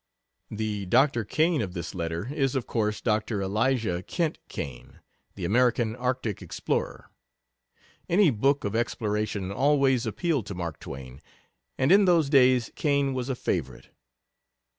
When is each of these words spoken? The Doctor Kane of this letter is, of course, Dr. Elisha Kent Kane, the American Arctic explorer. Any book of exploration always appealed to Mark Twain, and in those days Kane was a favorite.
The 0.49 0.87
Doctor 0.87 1.23
Kane 1.23 1.61
of 1.61 1.75
this 1.75 1.93
letter 1.93 2.33
is, 2.33 2.55
of 2.55 2.65
course, 2.65 3.01
Dr. 3.01 3.39
Elisha 3.43 4.01
Kent 4.01 4.39
Kane, 4.47 4.99
the 5.35 5.45
American 5.45 5.95
Arctic 5.95 6.41
explorer. 6.41 7.11
Any 8.09 8.31
book 8.31 8.63
of 8.63 8.75
exploration 8.75 9.51
always 9.51 10.07
appealed 10.07 10.47
to 10.47 10.55
Mark 10.55 10.79
Twain, 10.79 11.21
and 11.77 11.91
in 11.91 12.05
those 12.05 12.31
days 12.31 12.71
Kane 12.73 13.13
was 13.13 13.29
a 13.29 13.35
favorite. 13.35 13.89